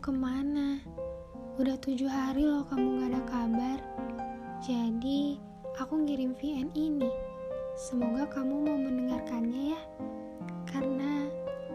ke 0.00 0.08
mana? 0.08 0.80
Udah 1.60 1.76
tujuh 1.76 2.08
hari 2.08 2.48
loh 2.48 2.64
kamu 2.72 3.04
gak 3.04 3.08
ada 3.12 3.22
kabar. 3.28 3.78
Jadi, 4.64 5.36
aku 5.76 6.00
ngirim 6.00 6.32
VN 6.40 6.72
ini. 6.72 7.12
Semoga 7.76 8.24
kamu 8.32 8.64
mau 8.64 8.78
mendengarkannya 8.80 9.76
ya. 9.76 9.80
Karena 10.64 11.28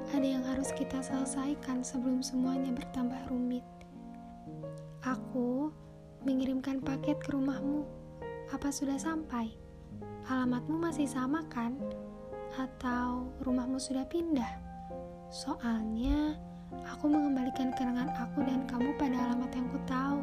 ada 0.09 0.25
yang 0.25 0.41
harus 0.41 0.73
kita 0.73 1.05
selesaikan 1.05 1.85
sebelum 1.85 2.25
semuanya 2.25 2.73
bertambah 2.73 3.29
rumit. 3.29 3.61
Aku 5.05 5.69
mengirimkan 6.25 6.81
paket 6.81 7.21
ke 7.21 7.29
rumahmu. 7.29 7.85
Apa 8.49 8.73
sudah 8.73 8.97
sampai? 8.97 9.53
Alamatmu 10.25 10.81
masih 10.81 11.05
sama 11.05 11.45
kan? 11.53 11.77
Atau 12.57 13.29
rumahmu 13.45 13.77
sudah 13.77 14.09
pindah? 14.09 14.57
Soalnya 15.29 16.41
aku 16.83 17.07
mengembalikan 17.07 17.71
kenangan 17.71 18.11
aku 18.19 18.43
dan 18.43 18.67
kamu 18.67 18.91
pada 18.99 19.15
alamat 19.15 19.51
yang 19.55 19.67
ku 19.71 19.79
tahu. 19.87 20.19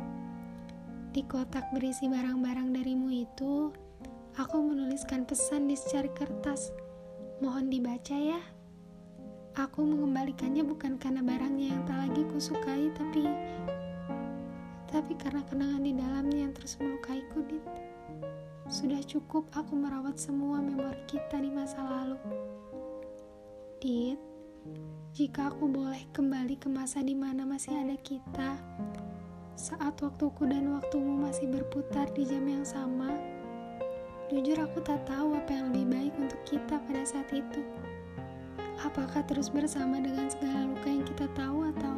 Di 1.13 1.23
kotak 1.25 1.69
berisi 1.73 2.09
barang-barang 2.09 2.73
darimu 2.73 3.09
itu, 3.13 3.73
aku 4.37 4.57
menuliskan 4.61 5.25
pesan 5.25 5.69
di 5.69 5.77
secari 5.77 6.09
kertas. 6.13 6.73
Mohon 7.41 7.69
dibaca 7.69 8.17
ya. 8.17 8.41
Aku 9.61 9.85
mengembalikannya 9.85 10.65
bukan 10.65 10.97
karena 10.97 11.21
barangnya 11.21 11.77
yang 11.77 11.83
tak 11.85 12.09
lagi 12.09 12.25
kusukai, 12.33 12.89
tapi 12.97 13.29
tapi 14.89 15.13
karena 15.17 15.45
kenangan 15.49 15.85
di 15.85 15.93
dalamnya 15.97 16.39
yang 16.49 16.53
terus 16.53 16.77
melukaiku, 16.77 17.45
Dit. 17.49 17.65
Sudah 18.73 19.05
cukup 19.05 19.49
aku 19.53 19.77
merawat 19.77 20.17
semua 20.17 20.61
memori 20.61 21.01
kita 21.05 21.41
di 21.41 21.53
masa 21.53 21.81
lalu. 21.85 22.17
Dit, 23.81 24.21
jika 25.13 25.51
aku 25.51 25.67
boleh 25.69 26.09
kembali 26.15 26.57
ke 26.57 26.73
masa 26.73 27.03
di 27.03 27.13
mana 27.13 27.43
masih 27.45 27.75
ada 27.75 27.99
kita, 28.01 28.57
saat 29.59 29.99
waktuku 30.01 30.49
dan 30.49 30.73
waktumu 30.73 31.19
masih 31.19 31.51
berputar 31.51 32.09
di 32.17 32.25
jam 32.25 32.47
yang 32.49 32.65
sama, 32.65 33.13
jujur 34.33 34.57
aku 34.63 34.81
tak 34.81 35.05
tahu 35.05 35.35
apa 35.37 35.51
yang 35.51 35.69
lebih 35.75 35.87
baik 35.93 36.15
untuk 36.17 36.41
kita 36.49 36.81
pada 36.81 37.03
saat 37.05 37.29
itu. 37.35 37.61
Apakah 38.81 39.27
terus 39.29 39.53
bersama 39.53 40.01
dengan 40.01 40.33
segala 40.33 40.65
luka 40.65 40.89
yang 40.89 41.05
kita 41.05 41.27
tahu 41.37 41.59
atau 41.77 41.97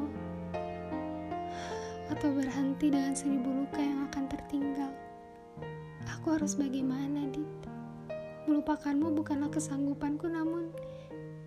atau 2.13 2.29
berhenti 2.35 2.91
dengan 2.91 3.15
seribu 3.15 3.63
luka 3.63 3.79
yang 3.79 4.11
akan 4.11 4.25
tertinggal? 4.27 4.93
Aku 6.19 6.35
harus 6.35 6.59
bagaimana, 6.59 7.29
Dit? 7.29 7.47
Melupakanmu 8.51 9.13
bukanlah 9.13 9.53
kesanggupanku, 9.53 10.29
namun 10.29 10.75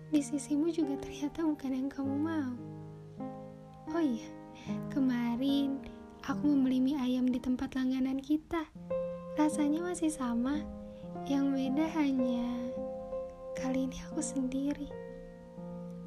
di 0.08 0.24
sisimu 0.24 0.72
juga 0.72 0.96
ternyata 0.96 1.44
bukan 1.44 1.72
yang 1.72 1.88
kamu 1.92 2.14
mau. 2.16 2.52
Oh 3.92 4.00
iya, 4.00 4.28
kemarin 4.88 5.84
aku 6.24 6.48
membeli 6.48 6.80
mie 6.80 6.96
ayam 6.96 7.28
di 7.28 7.36
tempat 7.36 7.76
langganan 7.76 8.20
kita. 8.20 8.64
Rasanya 9.36 9.84
masih 9.84 10.08
sama, 10.08 10.64
yang 11.28 11.52
beda 11.52 11.84
hanya 12.00 12.48
kali 13.52 13.84
ini 13.84 14.00
aku 14.08 14.24
sendiri. 14.24 14.88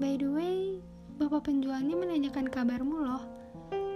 By 0.01 0.17
the 0.17 0.29
way, 0.33 0.81
bapak 1.21 1.45
penjualnya 1.45 1.93
menanyakan 1.93 2.49
kabarmu 2.49 3.05
loh. 3.05 3.21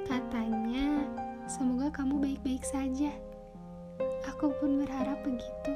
Katanya, 0.05 1.01
semoga 1.49 1.89
kamu 1.89 2.21
baik-baik 2.21 2.61
saja. 2.61 3.09
Aku 4.29 4.53
pun 4.61 4.85
berharap 4.85 5.17
begitu. 5.25 5.73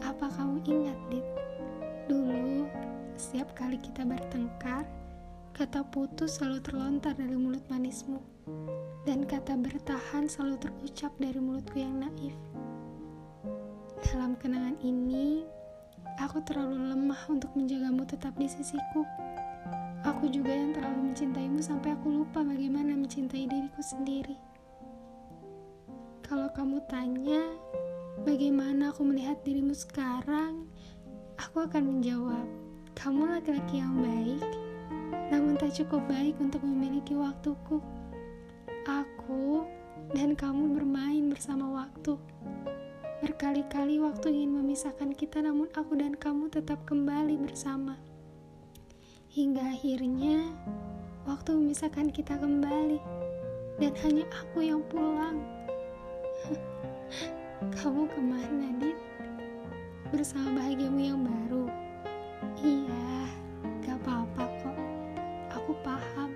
Apa 0.00 0.32
kamu 0.32 0.64
ingat, 0.64 0.98
Dit? 1.12 1.25
Setiap 3.36 3.52
kali 3.52 3.76
kita 3.76 4.00
bertengkar, 4.08 4.88
kata 5.52 5.84
putus 5.92 6.40
selalu 6.40 6.56
terlontar 6.64 7.12
dari 7.20 7.36
mulut 7.36 7.60
manismu, 7.68 8.16
dan 9.04 9.28
kata 9.28 9.60
bertahan 9.60 10.24
selalu 10.24 10.56
terucap 10.56 11.12
dari 11.20 11.36
mulutku 11.36 11.76
yang 11.76 12.00
naif. 12.00 12.32
Dalam 14.08 14.40
kenangan 14.40 14.80
ini, 14.80 15.44
aku 16.16 16.40
terlalu 16.48 16.96
lemah 16.96 17.28
untuk 17.28 17.52
menjagamu 17.52 18.08
tetap 18.08 18.32
di 18.40 18.48
sisiku. 18.48 19.04
Aku 20.08 20.32
juga 20.32 20.56
yang 20.56 20.72
terlalu 20.72 21.12
mencintaimu 21.12 21.60
sampai 21.60 21.92
aku 21.92 22.24
lupa 22.24 22.40
bagaimana 22.40 22.96
mencintai 22.96 23.52
diriku 23.52 23.84
sendiri. 23.84 24.40
Kalau 26.24 26.48
kamu 26.56 26.80
tanya, 26.88 27.44
bagaimana 28.24 28.96
aku 28.96 29.04
melihat 29.04 29.36
dirimu 29.44 29.76
sekarang, 29.76 30.72
Aku 31.36 31.68
akan 31.68 32.00
menjawab, 32.00 32.48
kamu 32.96 33.28
laki-laki 33.28 33.84
yang 33.84 33.92
baik, 34.00 34.40
namun 35.28 35.60
tak 35.60 35.76
cukup 35.76 36.00
baik 36.08 36.32
untuk 36.40 36.64
memiliki 36.64 37.12
waktuku. 37.12 37.84
Aku 38.88 39.68
dan 40.16 40.32
kamu 40.32 40.80
bermain 40.80 41.28
bersama 41.28 41.84
waktu. 41.84 42.16
Berkali-kali 43.20 44.00
waktu 44.00 44.32
ingin 44.32 44.56
memisahkan 44.64 45.12
kita, 45.12 45.44
namun 45.44 45.68
aku 45.76 45.92
dan 46.00 46.16
kamu 46.16 46.48
tetap 46.48 46.88
kembali 46.88 47.36
bersama. 47.36 48.00
Hingga 49.28 49.76
akhirnya, 49.76 50.48
waktu 51.28 51.52
memisahkan 51.52 52.08
kita 52.16 52.40
kembali, 52.40 52.96
dan 53.76 53.92
hanya 54.08 54.24
aku 54.32 54.64
yang 54.64 54.80
pulang. 54.88 55.44
kamu 57.76 58.08
ke 58.08 58.20
mana, 58.24 58.68
Dit? 58.80 58.96
bersama 60.08 60.64
bahagiamu 60.64 61.00
yang 61.02 61.20
baru. 61.20 61.85
Iya, 62.54 63.10
gak 63.82 63.98
apa-apa 64.06 64.44
kok. 64.62 64.78
Aku 65.58 65.72
paham. 65.82 66.30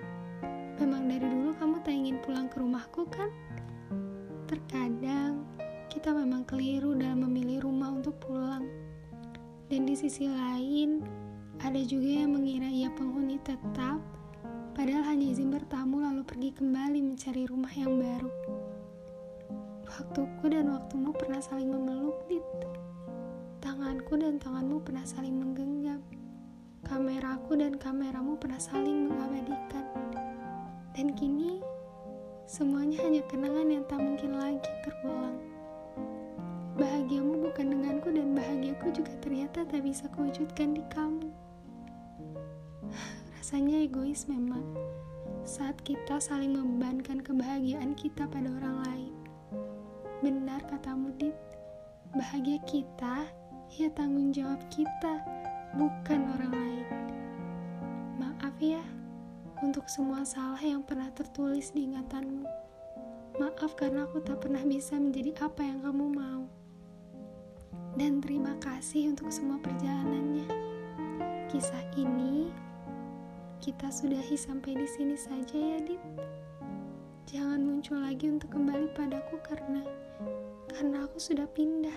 Memang 0.83 1.07
dari 1.07 1.27
dulu 1.31 1.55
kamu 1.55 1.77
tak 1.87 1.95
ingin 1.95 2.19
pulang 2.25 2.51
ke 2.51 2.59
rumahku 2.59 3.07
kan? 3.07 3.31
Terkadang 4.51 5.47
kita 5.91 6.11
memang 6.11 6.47
keliru 6.47 6.95
dalam 6.99 7.23
memilih 7.27 7.67
rumah 7.67 7.95
untuk 7.95 8.19
pulang. 8.19 8.67
Dan 9.71 9.87
di 9.87 9.95
sisi 9.95 10.27
lain, 10.27 11.03
ada 11.61 11.79
juga 11.85 12.25
yang 12.25 12.35
mengira 12.35 12.67
ia 12.67 12.89
penghuni 12.95 13.37
tetap, 13.43 14.01
padahal 14.73 15.05
hanya 15.05 15.31
izin 15.31 15.53
bertamu 15.53 16.01
lalu 16.01 16.25
pergi 16.25 16.51
kembali 16.57 16.99
mencari 17.05 17.45
rumah 17.45 17.71
yang 17.75 18.01
baru. 18.01 18.33
Waktuku 19.91 20.49
dan 20.49 20.73
waktumu 20.73 21.13
pernah 21.13 21.43
saling 21.43 21.69
memeluk, 21.69 22.17
Dit. 22.31 22.47
Tanganku 23.61 24.17
dan 24.17 24.41
tanganmu 24.41 24.81
pernah 24.81 25.05
saling 25.05 25.37
menggenggam. 25.37 25.50
Kameraku 27.51 27.67
dan 27.67 27.83
kameramu 27.83 28.39
pernah 28.39 28.63
saling 28.63 29.11
mengabadikan. 29.11 29.83
Dan 30.95 31.19
kini, 31.19 31.59
semuanya 32.47 33.03
hanya 33.03 33.27
kenangan 33.27 33.67
yang 33.67 33.83
tak 33.91 33.99
mungkin 33.99 34.39
lagi 34.39 34.71
terulang. 34.87 35.35
Bahagiamu 36.79 37.51
bukan 37.51 37.75
denganku 37.75 38.15
dan 38.15 38.39
bahagiaku 38.39 38.95
juga 38.95 39.11
ternyata 39.19 39.67
tak 39.67 39.83
bisa 39.83 40.07
kewujudkan 40.15 40.79
di 40.79 40.83
kamu. 40.95 41.27
Rasanya 43.35 43.83
egois 43.83 44.31
memang 44.31 44.63
saat 45.43 45.75
kita 45.83 46.23
saling 46.23 46.55
membebankan 46.55 47.19
kebahagiaan 47.19 47.99
kita 47.99 48.31
pada 48.31 48.47
orang 48.47 48.79
lain. 48.87 49.15
Benar 50.23 50.63
katamu, 50.71 51.11
Dit. 51.19 51.35
Bahagia 52.15 52.63
kita 52.63 53.27
ya 53.75 53.91
tanggung 53.91 54.31
jawab 54.31 54.63
kita, 54.71 55.19
bukan 55.75 56.31
orang 56.39 56.55
lain. 56.55 57.20
Maaf 58.21 58.53
ya, 58.61 58.85
untuk 59.65 59.89
semua 59.89 60.29
salah 60.29 60.61
yang 60.61 60.85
pernah 60.85 61.09
tertulis 61.17 61.73
di 61.73 61.89
ingatanmu. 61.89 62.45
Maaf 63.41 63.73
karena 63.81 64.05
aku 64.05 64.21
tak 64.21 64.45
pernah 64.45 64.61
bisa 64.61 65.01
menjadi 65.01 65.41
apa 65.41 65.65
yang 65.65 65.81
kamu 65.81 66.05
mau. 66.21 66.45
Dan 67.97 68.21
terima 68.21 68.61
kasih 68.61 69.17
untuk 69.17 69.33
semua 69.33 69.57
perjalanannya. 69.65 70.45
Kisah 71.49 71.81
ini 71.97 72.53
kita 73.65 73.89
sudahi 73.89 74.37
sampai 74.37 74.77
di 74.77 74.85
sini 74.85 75.17
saja 75.17 75.57
ya, 75.57 75.81
Dit. 75.81 76.03
Jangan 77.25 77.65
muncul 77.65 78.05
lagi 78.05 78.29
untuk 78.29 78.53
kembali 78.53 78.93
padaku 78.93 79.41
karena 79.49 79.81
karena 80.69 81.09
aku 81.09 81.17
sudah 81.17 81.49
pindah 81.49 81.97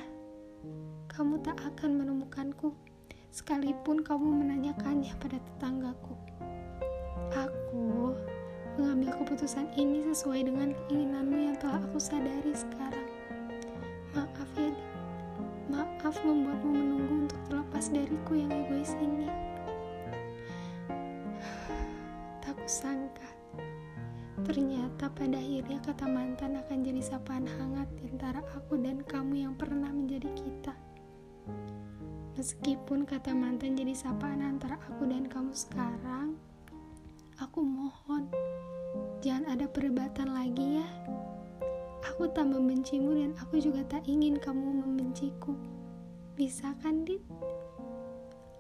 kamu 1.12 1.44
tak 1.44 1.60
akan 1.62 2.00
menemukanku, 2.00 2.72
sekalipun 3.34 4.06
kamu 4.06 4.46
menanyakannya 4.46 5.10
pada 5.18 5.42
tetanggaku. 5.42 6.14
Aku 7.34 8.14
mengambil 8.78 9.10
keputusan 9.18 9.74
ini 9.74 10.06
sesuai 10.14 10.54
dengan 10.54 10.78
keinginanmu 10.86 11.50
yang 11.50 11.58
telah 11.58 11.82
aku 11.82 11.98
sadari 11.98 12.54
sekarang. 12.54 13.10
Maaf 14.14 14.54
ya, 14.54 14.70
maaf 15.66 16.14
membuatmu 16.22 16.78
menunggu 16.78 17.26
untuk 17.26 17.42
terlepas 17.50 17.90
dariku 17.90 18.38
yang 18.38 18.54
egois 18.54 18.94
ini. 19.02 19.26
Tak 22.38 22.54
kusangka, 22.62 23.30
ternyata 24.46 25.10
pada 25.10 25.42
akhirnya 25.42 25.82
kata 25.82 26.06
mantan 26.06 26.62
akan 26.62 26.86
jadi 26.86 27.02
sapaan 27.02 27.50
hangat 27.50 27.90
di 27.98 28.14
antara 28.14 28.46
aku 28.54 28.78
dan 28.78 29.02
kamu 29.10 29.50
yang 29.50 29.58
pernah 29.58 29.90
menjadi 29.90 30.30
kita. 30.38 30.83
Meskipun 32.34 33.06
kata 33.06 33.32
mantan 33.38 33.78
jadi 33.78 33.94
sapaan 33.94 34.42
antara 34.42 34.82
aku 34.90 35.06
dan 35.06 35.30
kamu 35.30 35.54
sekarang, 35.54 36.34
aku 37.38 37.62
mohon 37.62 38.30
Jangan 39.24 39.56
ada 39.56 39.66
perdebatan 39.72 40.36
lagi 40.36 40.84
ya. 40.84 40.88
Aku 42.12 42.28
tak 42.36 42.44
membencimu 42.44 43.16
dan 43.16 43.32
aku 43.40 43.58
juga 43.58 43.82
tak 43.88 44.04
ingin 44.04 44.36
kamu 44.36 44.84
membenciku. 44.84 45.56
Bisa 46.36 46.76
kan, 46.84 47.08
Dit? 47.08 47.24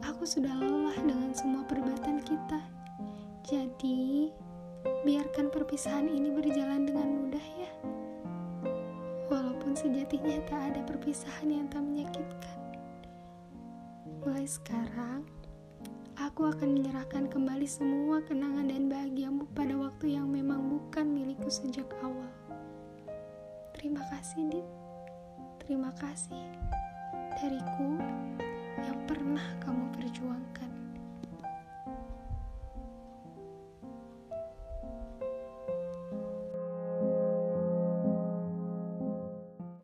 Aku 0.07 0.23
sudah 0.23 0.55
lelah 0.55 0.95
dengan 1.03 1.35
semua 1.35 1.67
perdebatan 1.67 2.23
kita. 2.23 2.63
Jadi, 3.43 4.31
biarkan 5.03 5.51
perpisahan 5.51 6.07
ini 6.07 6.31
berjalan 6.31 6.87
dengan 6.87 7.07
mudah 7.11 7.47
ya. 7.59 7.71
Walaupun 9.27 9.75
sejatinya 9.75 10.39
tak 10.47 10.73
ada 10.73 10.81
perpisahan 10.87 11.51
yang 11.51 11.67
tak 11.67 11.83
menyakitkan. 11.83 12.62
Mulai 14.23 14.47
sekarang, 14.47 15.27
aku 16.15 16.47
akan 16.47 16.79
menyerahkan 16.79 17.27
kembali 17.27 17.67
semua 17.67 18.23
kenangan 18.23 18.71
dan 18.71 18.87
bahagiamu 18.87 19.43
pada 19.51 19.75
waktu 19.75 20.15
yang 20.15 20.31
memang 20.31 20.63
bukan 20.63 21.11
milikku 21.11 21.51
sejak 21.51 21.91
awal. 21.99 22.31
Terima 23.75 23.99
kasih, 24.07 24.47
Dit. 24.47 24.67
Terima 25.59 25.91
kasih 25.99 26.39
dariku 27.35 27.99
yang 28.79 28.95
pernah 29.03 29.43
kamu 29.59 29.91
perjuangkan. 29.91 30.62